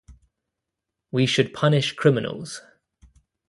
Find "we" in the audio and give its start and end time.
1.11-1.27